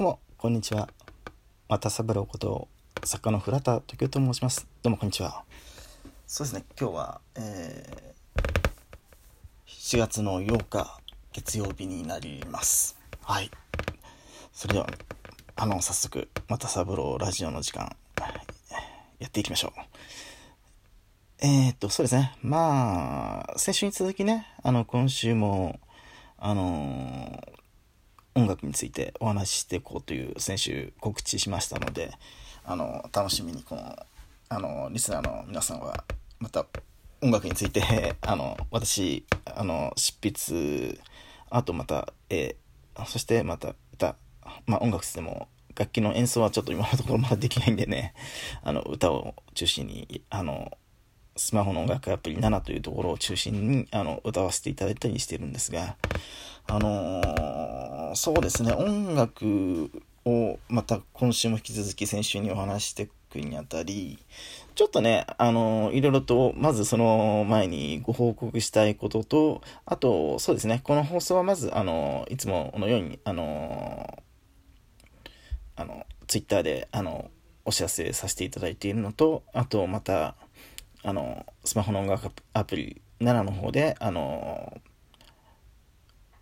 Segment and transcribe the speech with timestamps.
[0.00, 0.88] どうも、こんにちは。
[1.68, 2.68] また三郎こと、
[3.04, 4.66] 作家の倉田時生と申します。
[4.82, 5.44] どうも、こんにちは。
[6.26, 10.98] そうですね、今日は、えー、7月の8日、
[11.34, 12.96] 月曜日になります。
[13.22, 13.50] はい。
[14.54, 14.86] それでは、
[15.54, 17.94] あの、早速、また三郎ラジオの時間、
[19.18, 19.80] やっていきましょう。
[21.40, 22.38] えー、っと、そうですね。
[22.40, 25.78] まあ、先週に続きね、あの、今週も、
[26.38, 27.59] あのー
[28.40, 32.12] 音楽についてお話ししていこうという先週告知しましたので
[32.64, 33.96] あの楽しみにこの
[34.48, 36.04] あのリスナーの皆さんは
[36.40, 36.66] また
[37.22, 40.98] 音楽について あの私あの執筆
[41.50, 42.70] あとまた、えー
[43.06, 44.16] そしてまた歌、
[44.66, 48.14] まあ、音楽でも楽器の演奏はちょっと今のところまだできないんでね
[48.62, 50.76] あの歌を中心にあの
[51.36, 55.96] スマホの音楽アプリ7というところを中心にあの歌わせていただいたりしてるんですが、
[56.66, 59.90] あのーそうですね、音楽
[60.24, 64.18] をまた今週も引き続き先週にお話していくにあたり、
[64.74, 77.30] ちょっとね、あのーいろいろと、まずその前にご報告したいことと、あと、そうですね、この放送はまず、あのーいつものように、あのーあの、ツイッターで、あの、
[77.64, 80.34] お知らせさせていただいているのと、あと、また、
[81.02, 84.80] あの、スマホの音楽アプリ7の方で、あの、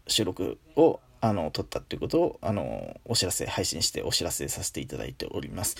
[0.09, 5.77] 収録を、あの、撮ったということを、あの、お知らせ、配信してお知らせさせていただいております。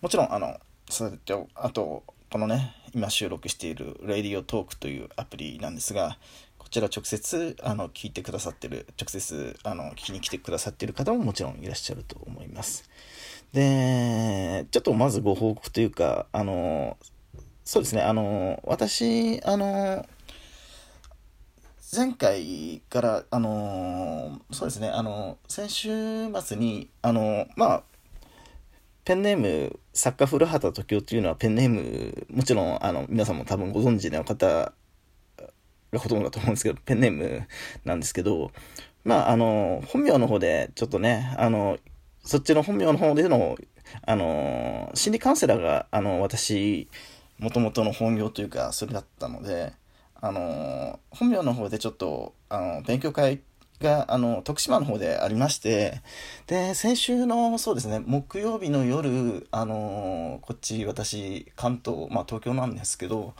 [0.00, 6.18] もちろん、あの、それと、あと、このね、今収録している Radio Talk というアプリなんですが、
[6.58, 12.88] こちら直接、あの、聞いてくださってる、直接、あの、聞きに来てくださってる方ももちろんいらっしゃると思います。
[13.52, 16.98] で、ちょっとまずご報告というか、あの、
[17.64, 20.06] そうですね、あの、私、あの、
[21.90, 25.88] 前回から、あの、そうですね、あの、先週
[26.38, 27.82] 末に、あの、まあ、
[29.06, 34.70] ペンネーム、作家古畑時生っていうのはペンネーム、もちろん、あの、皆さんも多分ご存知の方
[35.90, 37.48] がほとんどだと思うんですけど、ペンネーム
[37.86, 38.52] なんですけど、
[39.04, 41.78] まあ、あの、本名の方で、ちょっとね、あの、
[42.22, 43.56] そっちの本名の方での、
[44.02, 46.86] あの、心理カウンセラーが、あの、私、
[47.38, 49.72] もともとの本業というか、それだったので、
[50.20, 53.40] あの、本名の方でちょっと、あの、勉強会
[53.80, 56.02] が、あの、徳島の方でありまして、
[56.46, 63.34] で、先週の、そうですね、木曜日の夜、あの、こっち、私、関東、まあ、東京なんですけど、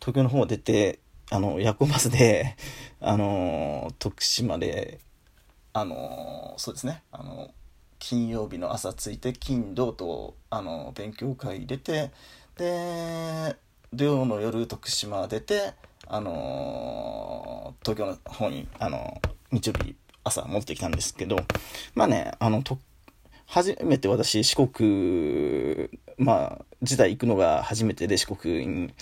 [0.00, 0.98] 東京の方出て、
[1.30, 2.56] あの、夜行バスで、
[3.00, 4.98] あの、徳島で、
[5.72, 7.50] あの、そうですね、あの、
[8.00, 12.10] 金曜日の朝着いて、金、土と、あの、勉強会入れて、
[12.56, 13.56] で、
[13.92, 15.74] 土曜の夜、徳島出て、
[16.06, 19.20] あの、東京の方に、あの、
[19.50, 21.36] 日曜日朝戻ってきたんですけど、
[21.94, 22.78] まあね、あの、と、
[23.46, 25.88] 初めて私、四国、
[26.18, 28.94] まあ、自体行くのが初めてで、四国に、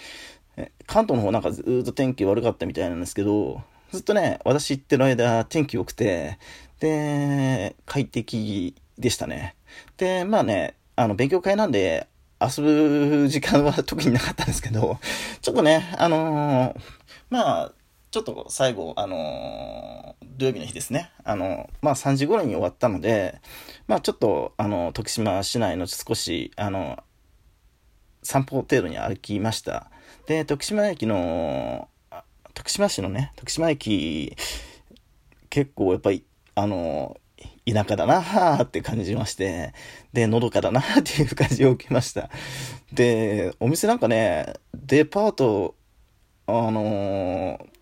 [0.87, 6.39] 関東の方なんかずっと天気悪かったみたいなんですけど、ずっとね、私行ってる間天気良くて、
[6.81, 9.55] で、快適でしたね。
[9.97, 12.09] で、まあね、あの、勉強会なんで、
[12.45, 14.99] 遊ぶ時間は特になかったんですけど、
[15.41, 16.81] ちょっとね、あのー
[17.31, 17.73] まあ、
[18.11, 21.13] ちょっと最後、あのー土曜日の日ですね。
[21.25, 23.41] あのまあ3時頃に終わったので、
[23.87, 26.99] まあちょっと、あの、徳島市内の少し、あの、
[28.23, 29.91] 散歩程度に歩きました。
[30.27, 31.89] で、徳島駅の、
[32.55, 34.37] 徳島市のね、徳島駅、
[35.51, 36.25] 結構やっぱり、
[36.55, 37.21] あの、
[37.67, 39.73] 田舎だなーって感じまして、
[40.13, 42.31] で、のどかだなーっていう感じを受けました。
[42.93, 45.75] で、お店なんかね、デパート、
[46.47, 47.73] あのー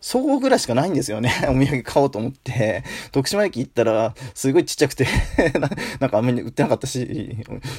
[0.00, 1.32] 総合ぐらいしかないんですよね。
[1.48, 2.82] お土産買おうと思って。
[3.12, 5.06] 徳島駅行ったら、すごいちっちゃくて
[6.00, 7.36] な、んかあんまり売ってなかったし、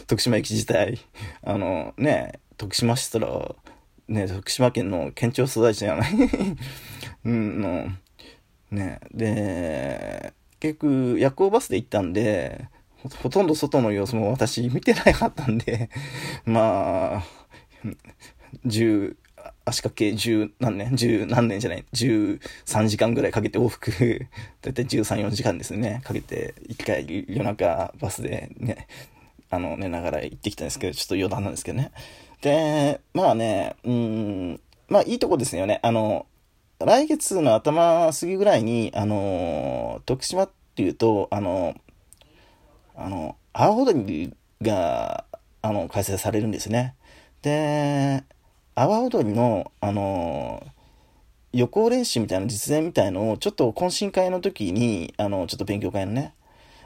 [0.07, 0.99] 徳島駅自体。
[1.43, 3.55] あの、ね、徳島市たら、
[4.07, 6.11] ね、徳島県の県庁所在地じゃない？
[7.25, 7.87] うん、の、
[8.71, 10.33] ね、で、
[10.67, 12.67] 結局、夜行バスで行ったんで、
[13.03, 15.89] ほほとんど外の様子も私見てなかったんで、
[16.45, 17.23] まあ、
[18.65, 19.15] 10、
[19.63, 23.91] 足掛け十何年十何年じゃない13時間ぐらいかけて往復
[24.61, 28.87] だいたい13、4時間ですねかけて一回夜中バスでね
[29.49, 31.91] あの寝ながら行ってきたんですけどちょっと余談なんですけどね。
[32.41, 35.79] でまあねうんまあいいとこですよね。
[35.83, 36.27] あの
[36.79, 40.47] 来月の頭過ぎぐらいにあの徳島
[40.77, 41.73] っていうとあの
[42.95, 45.25] あの阿波踊りが
[45.63, 46.93] あの開催されるんですね。
[47.41, 48.23] で
[48.75, 50.63] 阿波踊りの、あの
[51.51, 56.35] 予行練習みたいな実演みたいのを、ちょっと懇親会の時に、あの、ちょっと勉強会のね、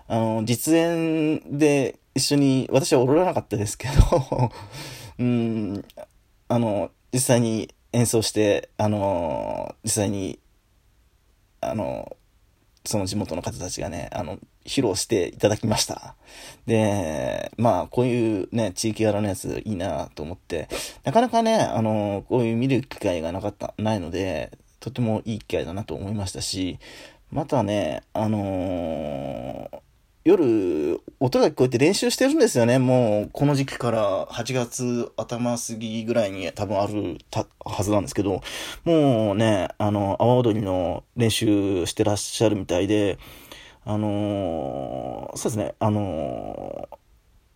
[0.07, 4.51] あの、実演で一緒に、私は踊らなかったですけど
[5.19, 5.83] うん、
[6.47, 10.39] あの、実際に演奏して、あの、実際に、
[11.59, 12.15] あの、
[12.83, 16.15] その地元の方たちがね、あの、披露していただきました。
[16.65, 20.67] で、まあ、こういうね、地域柄のやついいなと思って、
[21.03, 26.79] なかなかね、あの、こういう見る機会がなかった、ないので、とてもいい機会だなと思いましたし、
[27.31, 29.79] またね、あのー、
[30.23, 32.77] 夜、音が聞こえて練習してるんですよね。
[32.77, 37.17] もう、この時期から8月頭過ぎぐらいに多分ある
[37.65, 38.41] はずなんですけど、
[38.83, 43.17] もうね、あの、阿波踊りの練習してらっしゃるみたいで、
[43.83, 46.95] あのー、そうですね、あのー、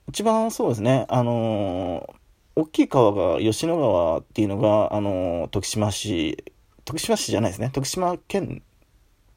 [0.09, 6.44] 一番そうですね、あのー、大きい川が吉野川っていうのが、あの徳島市、
[6.83, 8.63] 徳島市じゃないですね、徳島県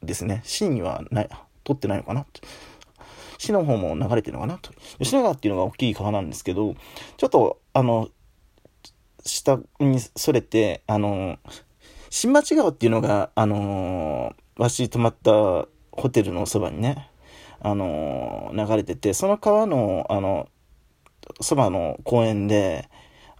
[0.02, 1.28] ですね、市にはない、
[1.64, 2.24] 取ってないのかな。
[3.38, 4.70] 市の方も流れてるのかなと。
[4.98, 6.74] 吉野川っていうのが大きい川なんですけど、
[7.16, 8.08] ちょっと、あの、
[9.24, 11.38] 下にそれて、あの、
[12.10, 15.30] 新町川っていうのが、あの、わし泊まった
[15.92, 17.10] ホテルのそばにね、
[17.60, 20.48] あの流れてて、その川の、あの、
[21.40, 22.88] そばの公園で、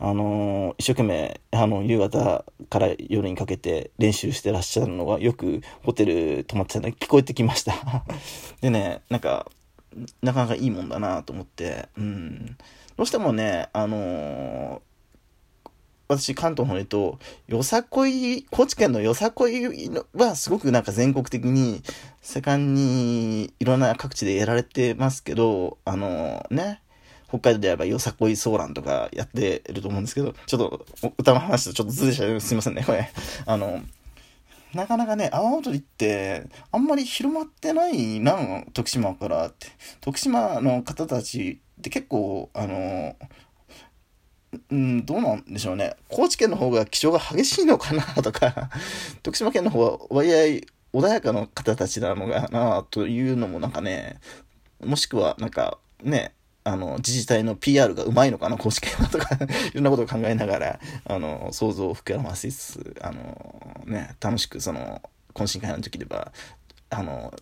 [0.00, 7.74] あの一生懸命、あの、夕方から夜にかけて練習してらっしゃるのがよくホテル泊まってたので聞こえてきました
[8.60, 9.50] でね、なんか、
[10.22, 12.56] なかなかいいもんだなと思って、うん。
[12.96, 14.82] どうしてもね、あの
[16.08, 17.18] 私、関東の方にと、
[17.48, 21.82] よさこい、高知県のよさこいはすごくなんか全国的に
[22.22, 26.80] 盛んにいろんな各地でやられてますけど、あのね、
[27.28, 30.86] 北海道であればよさこいソーランとかやってると思うんですけど、ちょっと
[31.18, 33.10] 歌の話とちょっとずれちゃうすいませんね、これ。
[33.44, 33.82] あの、
[34.74, 39.68] なかなかね、阿波踊りって、あんまり広まってないな、徳島からって。
[40.00, 43.16] 徳島の方たちって結構、あの、
[44.70, 45.96] うん、どうなんでしょうね。
[46.08, 48.70] 高知県の方が気象が激しいのかなとか、
[49.22, 54.20] 徳島県の方は割合穏やかな方たちなのかなというのもなんかね、
[54.84, 59.34] もしくはなんかね、あの、自治体の PR がうまいのかな、高知県はとか
[59.72, 65.02] いろんなことを考えながら、あの、想像を膨らませつつ、あの、ね、楽しくその、
[65.34, 66.32] 懇親会の時では、
[66.90, 67.34] あの、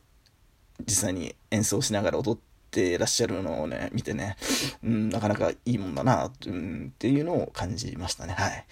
[0.81, 2.47] 実際に演奏しながら踊って、
[2.77, 4.37] てらっしゃるのをね、見てね、
[4.85, 8.35] うん、なかなかいいもんだな、うん、っていうのを感じましたね。
[8.35, 8.67] はい。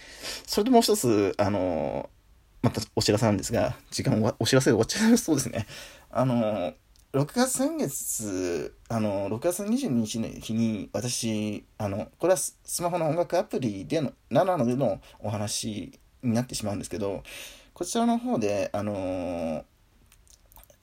[0.46, 2.10] それともう一つ、あの、
[2.60, 5.66] またお知らせなんですが、時間は、お知らせが終わっちゃいそうですね。
[6.10, 6.74] あの、
[7.14, 17.22] 6月先月、あの、6月22日の日に、私、あの、これはスマホの音楽アプリでの、7のでのお話になってしまうんですけど、
[17.72, 19.64] こちらの方で、あの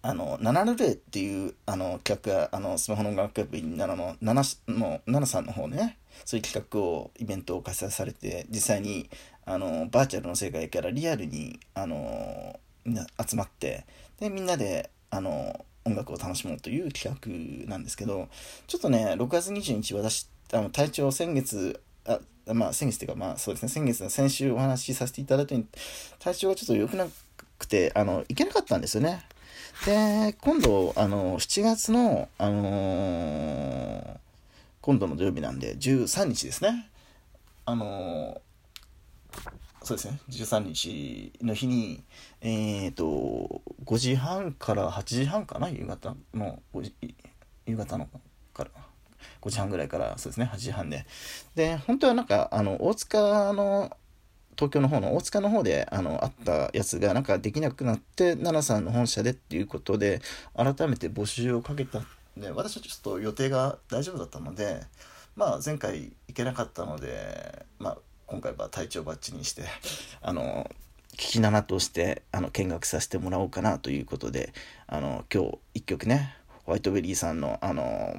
[0.02, 9.10] あの、ナルレイっていう、あの、企画が、あの、スマホの音楽アプリ7の、7の、7さんの方ね、そういう企画を、イベントを開催されて、実際に、
[9.44, 13.86] あの、バーチャルの世界からリアルに、あの、みんな集まって、
[14.18, 18.30] で、みんなで、あの、音楽を楽しもうという企画なんですけど、
[18.68, 22.20] ちょっとね、6月22日、私、あの体調先月、あ
[22.54, 25.70] まあ先月っていうか、まあそうですね、先月の先週お話しさせていただいたように、
[26.20, 27.08] 体調がちょっと良くな
[27.58, 29.26] くて、あの、いけなかったんですよね。
[29.86, 34.18] で、今度、あの、7月の、あのー、
[34.82, 36.88] 今度の土曜日なんで、13日ですね。
[37.66, 38.42] あの
[39.84, 42.04] そうですね、13日の日に、
[42.42, 46.62] えっ、ー、と、5時半から8時半かな、夕方の、
[47.66, 48.08] 夕方の
[48.54, 48.72] から、
[49.42, 51.06] 5時半ぐらいから、そうですね、8時半で。
[51.56, 53.96] で、本当はなんか、あの、大塚の、
[54.56, 60.22] 東京の方の大塚の方で、あの、あったやつが、なんかできなくなって、奈良さんの本社でっていうことで、
[60.56, 62.06] 改めて募集をかけたん
[62.38, 64.82] で、私はちょっと予定が大丈夫だったので、
[65.36, 67.98] まあ、前回行けなかったので、まあ、
[68.28, 69.64] 今回は体調バッチにして、
[70.22, 70.70] あの、
[71.14, 74.54] 聞き7としてあの見学させてもらおうかなということで、
[74.88, 78.16] あの、今日一曲ね、ホワイトベリーさんの、あの、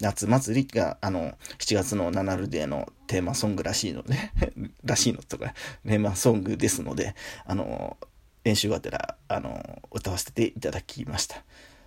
[0.00, 4.16] 夏祭りが、あの、7月のナナルデーのテーマソングらしいので
[4.84, 5.54] らしいのとか、
[5.86, 7.96] テーマソングですので、あの、
[8.44, 11.42] 練習がてら、あの、歌わせていただきました。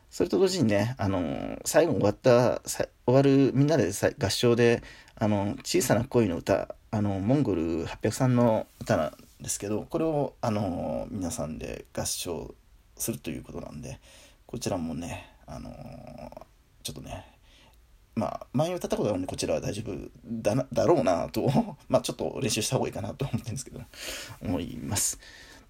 [0.10, 4.84] それと同時にね、あの、最後終わった、終わるみんなで合唱で、
[5.16, 12.54] あの、小さな恋の歌、あの、モンゴル803の歌ですけど、これを、あの、皆さんで合唱
[12.96, 14.00] するということなんで、
[14.46, 15.72] こちらもね、あの、
[16.84, 17.26] ちょっとね、
[18.16, 21.50] まあ、前歌ったことあるんで、こちらは大丈夫だな、だろうなと、
[21.88, 23.82] まあ、ちょっと練習した方がいいかなと思ってるんですけど、
[24.42, 25.20] 思います。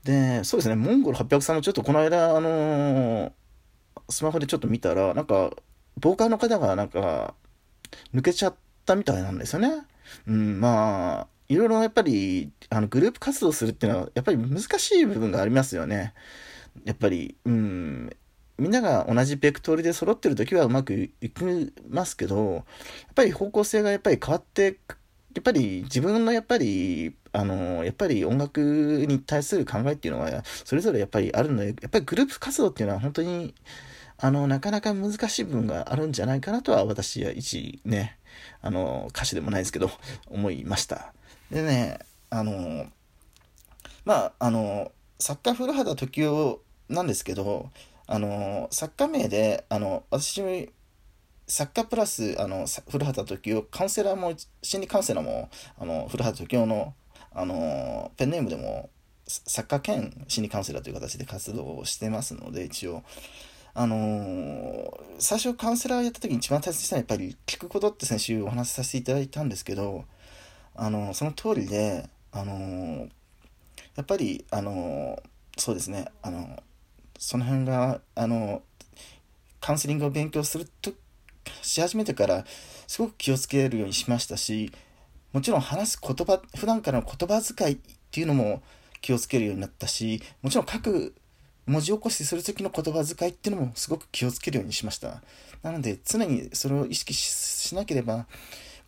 [0.04, 3.32] で、そうですね、モンゴル803のちょっとこの間、あの
[4.10, 5.52] スマホでちょっと見たら、なんか、
[5.98, 7.36] ボーカルの方がなんか、
[8.14, 9.86] 抜けちゃったみたいなんですよね。
[10.28, 16.14] うん、まあ、いろいろやっぱり、あの、グループ活動するっていうのは、やっぱり難しい部分がありますよね。
[16.86, 18.10] やっぱり、うん、
[18.58, 22.64] みんなが同じベクトルで揃ってる時はうまくいきますけど、やっ
[23.16, 24.78] ぱり方向性がやっぱり変わって
[25.34, 33.54] やっぱり自分のやっぱり、あの、やっぱり音楽に対する考えっていうのは、それぞれやっぱりあるので、やっぱりグループ活動っていうのは本当に、
[34.18, 38.18] あの、なかなか難しい部分があるんじゃないかなとは、私は一ね、
[38.62, 39.90] あの、歌手でもないですけど、
[40.30, 41.14] 思いました。
[41.52, 42.88] でね、あの、
[44.06, 47.70] まあ、あの、作家古畑時生なんですけど、
[48.08, 50.72] あの、作家名で、あの、私
[51.52, 56.94] 作家プラスあの古畑時生カウンセラーも心理カウンセラーもあの古畑時生の
[57.34, 58.90] あのペンネームでも
[59.28, 63.04] 作家兼心理カウンセラーという形で活動をしてますので一応。
[63.74, 70.04] あのー、最初カウンセラーやった時に一番大切にしたのはやっぱり聞くことって先週お話しさせていただいたんですけど、
[70.76, 73.10] あの、その通りで、あの、
[73.96, 75.22] やっぱり、あの
[75.58, 76.62] そうですね、あの
[77.20, 78.62] その辺が、あの
[79.60, 80.92] カウンセリングを勉強すると
[81.62, 82.46] し始めてから
[82.88, 84.72] すごく気をつけるようにしましたし
[85.32, 87.78] もちろん話す言葉普段からの言葉遣いっ
[88.12, 88.64] ていうのも
[89.02, 91.14] 気をつけるようになったしもちろん書く
[91.68, 95.22] 文字起こしする時の言葉遣いっていうのもすごく気をつけるようにしました。
[95.62, 98.26] なので常にそれを意識しなければ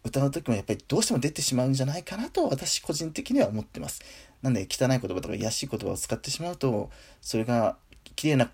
[0.03, 4.01] 歌う時もやっぱりどうしても出てしまうんじゃないかなと私個人的には思ってます
[4.41, 6.89] なんで汚い言葉とか怪しい言葉を使ってしまうと
[7.21, 7.77] それが
[8.15, 8.49] 綺麗な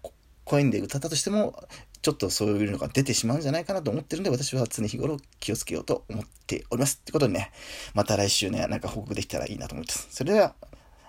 [0.46, 1.63] 声で歌ったとしても
[2.01, 7.00] ちょっとそういうのが出てしまうんじゃないかなと思ってるんで、私は常日頃気をつけようと思っております。
[7.01, 7.51] ってことでね、
[7.94, 10.08] また来週ね、なんか報告できたらいいなと思います。
[10.10, 10.56] それでは、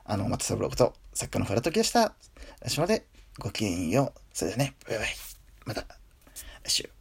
[0.05, 2.15] あの、松田ブログと作家の原時でした。
[2.61, 3.07] 来週まで
[3.39, 4.21] ごきげんよう。
[4.33, 5.09] それではね、バイバイ。
[5.65, 5.87] また
[6.65, 7.00] 来週。